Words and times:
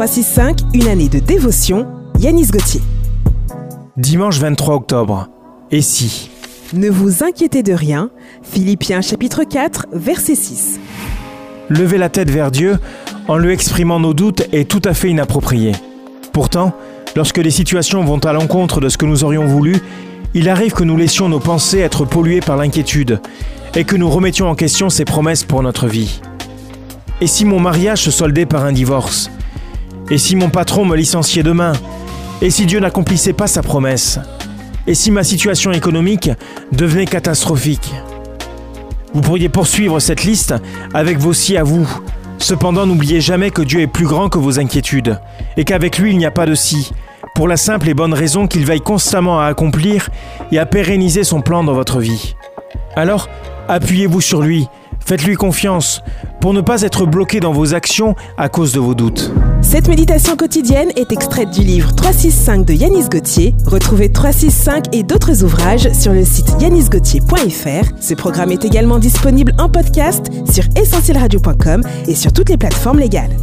365, 0.00 0.60
une 0.72 0.88
année 0.88 1.10
de 1.10 1.18
dévotion, 1.18 1.86
Yanis 2.18 2.46
Gauthier. 2.46 2.80
Dimanche 3.98 4.38
23 4.38 4.76
octobre. 4.76 5.28
Et 5.70 5.82
si? 5.82 6.30
Ne 6.72 6.88
vous 6.88 7.22
inquiétez 7.22 7.62
de 7.62 7.74
rien, 7.74 8.08
Philippiens 8.42 9.02
chapitre 9.02 9.44
4, 9.44 9.88
verset 9.92 10.36
6. 10.36 10.80
Lever 11.68 11.98
la 11.98 12.08
tête 12.08 12.30
vers 12.30 12.50
Dieu 12.50 12.78
en 13.28 13.36
lui 13.36 13.52
exprimant 13.52 14.00
nos 14.00 14.14
doutes 14.14 14.48
est 14.52 14.70
tout 14.70 14.80
à 14.86 14.94
fait 14.94 15.10
inapproprié. 15.10 15.72
Pourtant, 16.32 16.72
lorsque 17.14 17.36
les 17.36 17.50
situations 17.50 18.02
vont 18.02 18.20
à 18.20 18.32
l'encontre 18.32 18.80
de 18.80 18.88
ce 18.88 18.96
que 18.96 19.04
nous 19.04 19.22
aurions 19.22 19.44
voulu, 19.44 19.82
il 20.32 20.48
arrive 20.48 20.72
que 20.72 20.84
nous 20.84 20.96
laissions 20.96 21.28
nos 21.28 21.40
pensées 21.40 21.80
être 21.80 22.06
polluées 22.06 22.40
par 22.40 22.56
l'inquiétude 22.56 23.20
et 23.76 23.84
que 23.84 23.96
nous 23.96 24.08
remettions 24.08 24.48
en 24.48 24.54
question 24.54 24.88
ses 24.88 25.04
promesses 25.04 25.44
pour 25.44 25.62
notre 25.62 25.88
vie. 25.88 26.22
Et 27.20 27.26
si 27.26 27.44
mon 27.44 27.60
mariage 27.60 28.00
se 28.00 28.10
soldait 28.10 28.46
par 28.46 28.64
un 28.64 28.72
divorce? 28.72 29.30
Et 30.10 30.18
si 30.18 30.34
mon 30.34 30.50
patron 30.50 30.84
me 30.84 30.96
licenciait 30.96 31.44
demain? 31.44 31.72
Et 32.42 32.50
si 32.50 32.66
Dieu 32.66 32.80
n'accomplissait 32.80 33.32
pas 33.32 33.46
sa 33.46 33.62
promesse? 33.62 34.18
Et 34.88 34.94
si 34.94 35.12
ma 35.12 35.22
situation 35.22 35.70
économique 35.70 36.30
devenait 36.72 37.06
catastrophique? 37.06 37.94
Vous 39.14 39.20
pourriez 39.20 39.48
poursuivre 39.48 40.00
cette 40.00 40.24
liste 40.24 40.54
avec 40.94 41.18
vos 41.18 41.32
si 41.32 41.56
à 41.56 41.62
vous. 41.62 41.88
Cependant, 42.38 42.86
n'oubliez 42.86 43.20
jamais 43.20 43.50
que 43.50 43.62
Dieu 43.62 43.80
est 43.80 43.86
plus 43.86 44.06
grand 44.06 44.28
que 44.28 44.38
vos 44.38 44.58
inquiétudes 44.58 45.20
et 45.56 45.64
qu'avec 45.64 45.98
lui 45.98 46.10
il 46.10 46.18
n'y 46.18 46.26
a 46.26 46.30
pas 46.32 46.46
de 46.46 46.54
si, 46.54 46.90
pour 47.36 47.46
la 47.46 47.56
simple 47.56 47.88
et 47.88 47.94
bonne 47.94 48.14
raison 48.14 48.48
qu'il 48.48 48.64
veille 48.64 48.80
constamment 48.80 49.40
à 49.40 49.46
accomplir 49.46 50.08
et 50.50 50.58
à 50.58 50.66
pérenniser 50.66 51.22
son 51.22 51.40
plan 51.40 51.62
dans 51.62 51.74
votre 51.74 52.00
vie. 52.00 52.34
Alors, 52.96 53.28
appuyez-vous 53.68 54.20
sur 54.20 54.42
lui, 54.42 54.66
faites-lui 55.10 55.34
confiance, 55.34 56.04
pour 56.40 56.54
ne 56.54 56.60
pas 56.60 56.82
être 56.82 57.04
bloqué 57.04 57.40
dans 57.40 57.52
vos 57.52 57.74
actions 57.74 58.14
à 58.38 58.48
cause 58.48 58.72
de 58.72 58.78
vos 58.78 58.94
doutes. 58.94 59.32
Cette 59.60 59.88
méditation 59.88 60.36
quotidienne 60.36 60.90
est 60.94 61.10
extraite 61.10 61.50
du 61.50 61.62
livre 61.62 61.92
365 61.96 62.64
de 62.64 62.74
Yanis 62.74 63.08
Gauthier. 63.08 63.52
Retrouvez 63.66 64.12
365 64.12 64.94
et 64.94 65.02
d'autres 65.02 65.42
ouvrages 65.42 65.92
sur 65.94 66.12
le 66.12 66.24
site 66.24 66.54
yanisgauthier.fr. 66.60 67.90
Ce 68.00 68.14
programme 68.14 68.52
est 68.52 68.64
également 68.64 69.00
disponible 69.00 69.52
en 69.58 69.68
podcast 69.68 70.30
sur 70.48 70.62
essentielradio.com 70.80 71.82
et 72.06 72.14
sur 72.14 72.32
toutes 72.32 72.50
les 72.50 72.56
plateformes 72.56 73.00
légales. 73.00 73.34